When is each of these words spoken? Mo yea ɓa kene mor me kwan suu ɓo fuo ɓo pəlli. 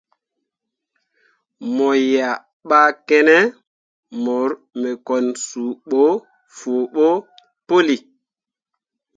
Mo 1.75 1.89
yea 2.11 2.31
ɓa 2.69 2.81
kene 3.07 3.35
mor 4.23 4.49
me 4.81 4.89
kwan 5.05 5.25
suu 5.45 5.71
ɓo 5.89 6.03
fuo 6.57 6.79
ɓo 6.95 7.07
pəlli. 7.67 7.95